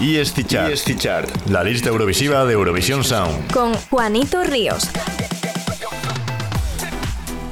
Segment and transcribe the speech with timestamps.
[0.00, 3.52] y Chart, la lista eurovisiva de Eurovisión Sound.
[3.52, 4.90] Con Juanito Ríos.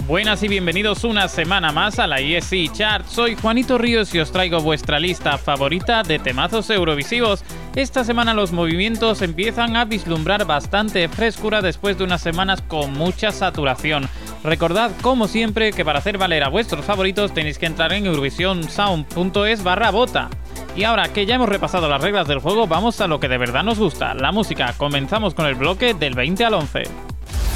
[0.07, 3.07] Buenas y bienvenidos una semana más a la ESC Chart.
[3.07, 7.45] Soy Juanito Ríos y os traigo vuestra lista favorita de temazos eurovisivos.
[7.77, 13.31] Esta semana los movimientos empiezan a vislumbrar bastante frescura después de unas semanas con mucha
[13.31, 14.09] saturación.
[14.43, 19.63] Recordad, como siempre, que para hacer valer a vuestros favoritos tenéis que entrar en eurovisionsound.es
[19.63, 20.31] barra bota.
[20.77, 23.39] Y ahora que ya hemos repasado las reglas del juego, vamos a lo que de
[23.39, 24.75] verdad nos gusta, la música.
[24.77, 26.83] Comenzamos con el bloque del 20 al 11.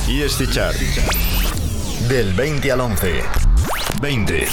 [0.09, 0.77] ESC Chart.
[2.09, 3.23] Del 20 al 11.
[4.01, 4.48] 20.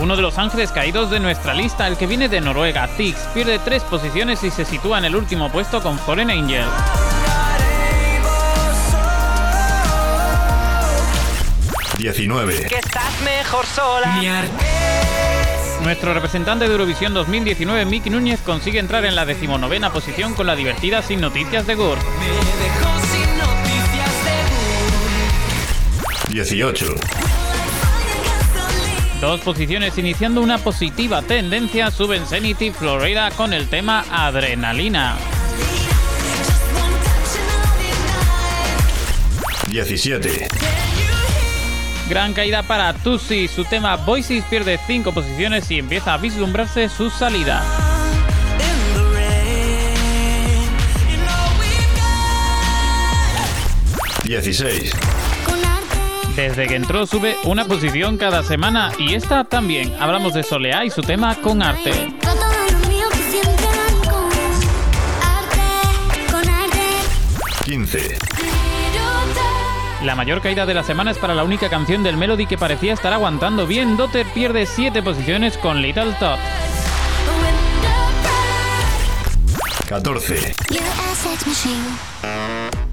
[0.00, 3.58] Uno de los ángeles caídos de nuestra lista, el que viene de Noruega, Tix, pierde
[3.58, 6.64] tres posiciones y se sitúa en el último puesto con Foreign Angel.
[11.98, 12.66] 19.
[12.66, 14.18] Que estás mejor sola.
[15.82, 20.54] Nuestro representante de Eurovisión 2019, Miki Núñez, consigue entrar en la decimonovena posición con la
[20.54, 21.98] divertida Sin Noticias de Gur.
[26.28, 26.86] 18.
[29.20, 35.16] Dos posiciones iniciando una positiva tendencia suben Zenith Florida con el tema Adrenalina.
[39.68, 40.48] 17.
[42.12, 47.08] Gran caída para Tusi, su tema Voices pierde 5 posiciones y empieza a vislumbrarse su
[47.08, 47.64] salida.
[54.24, 54.92] 16.
[56.36, 59.94] Desde que entró sube una posición cada semana y esta también.
[59.98, 62.12] Hablamos de Soleá y su tema con arte.
[67.64, 68.18] 15.
[70.04, 72.92] La mayor caída de la semana es para la única canción del Melody que parecía
[72.92, 73.96] estar aguantando bien.
[73.96, 76.38] Dotter pierde 7 posiciones con Little Top.
[79.88, 80.54] 14.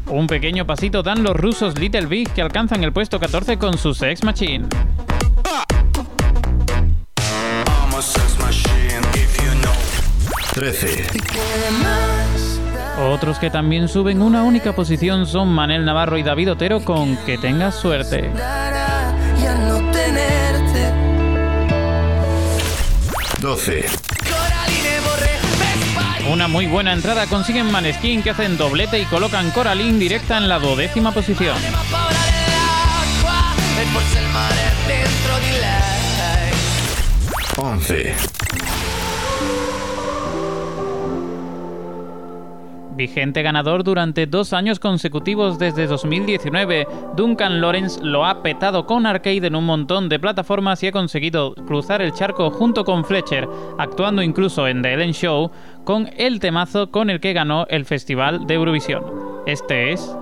[0.05, 3.95] Un pequeño pasito dan los rusos Little Big que alcanzan el puesto 14 con su
[3.95, 4.67] Sex Machine.
[10.53, 11.07] 13.
[13.01, 17.37] Otros que también suben una única posición son Manel Navarro y David Otero con Que
[17.37, 18.29] tengas suerte.
[23.39, 23.85] 12.
[26.29, 30.59] Una muy buena entrada consiguen Maneskin que hacen doblete y colocan Coraline directa en la
[30.59, 31.55] duodécima posición.
[37.55, 38.38] 11.
[42.99, 49.47] Vigente ganador durante dos años consecutivos desde 2019, Duncan Lawrence lo ha petado con Arcade
[49.47, 54.21] en un montón de plataformas y ha conseguido cruzar el charco junto con Fletcher, actuando
[54.21, 55.49] incluso en The Ellen Show,
[55.85, 59.01] con el temazo con el que ganó el Festival de Eurovisión.
[59.45, 60.13] Este es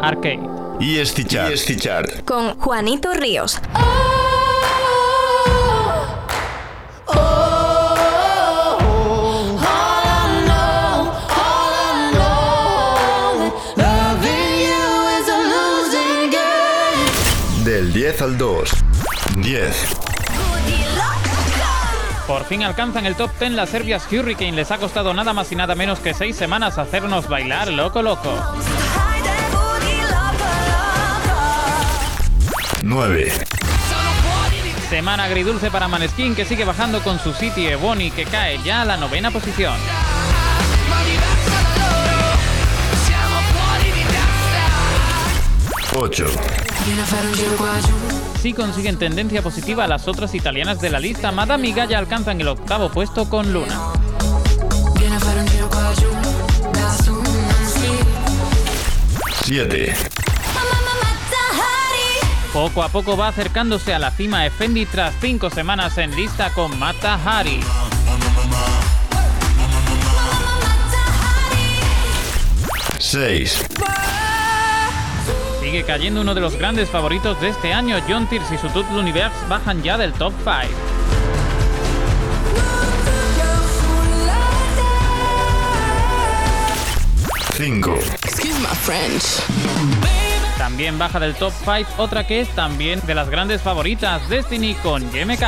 [0.00, 0.48] Arcade.
[0.78, 2.24] Y Chart.
[2.24, 3.60] Con Juanito Ríos.
[17.72, 18.70] Del 10 al 2.
[19.38, 19.86] 10.
[22.26, 24.52] Por fin alcanzan el top 10 las Serbias Hurricane.
[24.52, 28.30] Les ha costado nada más y nada menos que 6 semanas hacernos bailar loco loco.
[32.82, 33.32] 9.
[34.90, 38.84] Semana agridulce para Maneskin que sigue bajando con su City Ebony que cae ya a
[38.84, 39.78] la novena posición.
[45.94, 46.26] 8.
[48.40, 52.48] Si consiguen tendencia positiva las otras italianas de la lista, Madame y Gaia alcanzan el
[52.48, 53.92] octavo puesto con Luna.
[59.44, 59.94] 7.
[62.52, 66.52] Poco a poco va acercándose a la cima de Fendi tras 5 semanas en lista
[66.52, 67.60] con Mata Hari.
[72.98, 73.64] 6.
[75.72, 78.84] Sigue cayendo uno de los grandes favoritos de este año, John Tears y su Tout
[78.92, 80.54] l'Univers bajan ya del top 5.
[87.56, 87.94] Cinco.
[90.58, 95.02] También baja del top 5 otra que es también de las grandes favoritas, Destiny con
[95.10, 95.42] YMK.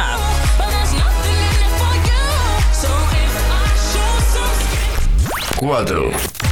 [5.58, 6.43] 4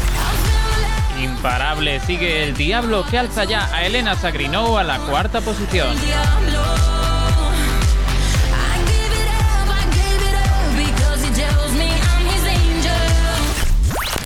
[1.22, 5.96] imparable sigue el Diablo que alza ya a Elena Sagrinou a la cuarta posición.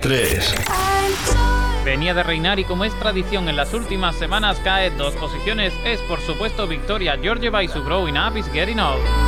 [0.01, 0.55] Tres.
[1.85, 5.73] Venía de reinar y como es tradición en las últimas semanas cae dos posiciones.
[5.85, 9.26] Es por supuesto Victoria Georgieva y su Growing Up is Getting Old.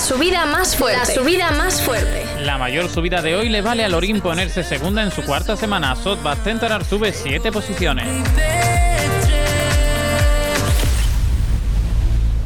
[0.00, 0.98] Subida más fuerte.
[0.98, 2.24] La subida más fuerte.
[2.42, 5.94] La mayor subida de hoy le vale a Lorin ponerse segunda en su cuarta semana.
[5.94, 8.06] Sotbat Centerar sube 7 posiciones.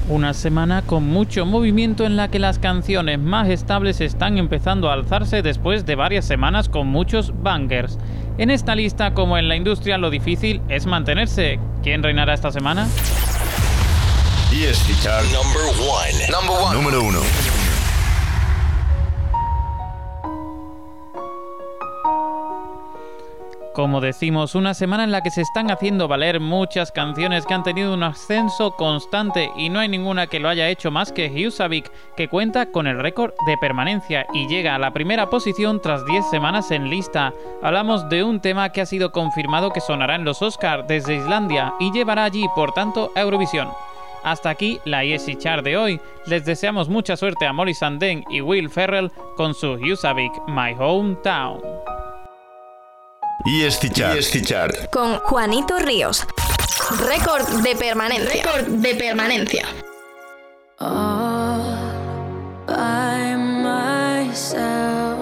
[0.08, 4.94] Una semana con mucho movimiento en la que las canciones más estables están empezando a
[4.94, 7.98] alzarse después de varias semanas con muchos bangers.
[8.36, 11.60] En esta lista, como en la industria, lo difícil es mantenerse.
[11.82, 12.88] ¿Quién reinará esta semana?
[14.54, 16.14] Chart Number one.
[16.30, 16.76] Number one.
[16.76, 17.20] número 1.
[23.74, 27.64] Como decimos, una semana en la que se están haciendo valer muchas canciones que han
[27.64, 31.90] tenido un ascenso constante y no hay ninguna que lo haya hecho más que Husavik,
[32.16, 36.30] que cuenta con el récord de permanencia y llega a la primera posición tras 10
[36.30, 37.32] semanas en lista.
[37.60, 41.74] Hablamos de un tema que ha sido confirmado que sonará en los Oscars desde Islandia
[41.80, 43.68] y llevará allí, por tanto, a Eurovisión.
[44.24, 46.00] Hasta aquí la ESI Chart de hoy.
[46.26, 51.60] Les deseamos mucha suerte a Molly Sandén y Will Ferrell con su Husavik, My Hometown.
[53.46, 54.16] ESC Chart.
[54.16, 54.90] ESC Chart.
[54.90, 56.26] Con Juanito Ríos.
[57.06, 58.42] Récord de permanencia.
[58.42, 59.66] Récord de permanencia.
[60.80, 61.62] all
[62.66, 65.18] by myself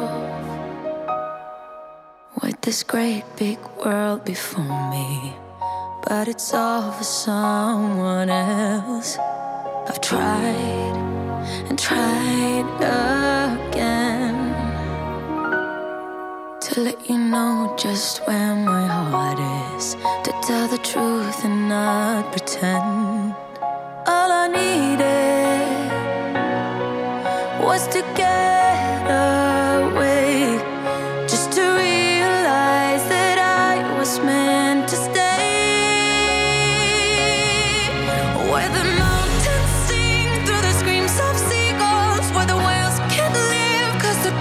[2.42, 5.34] with this great big world before me.
[6.14, 9.16] But it's all for someone else.
[9.88, 10.94] I've tried
[11.70, 12.68] and tried
[13.56, 14.36] again
[16.60, 18.81] to let you know just where my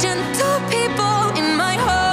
[0.02, 2.11] gentle people in my heart.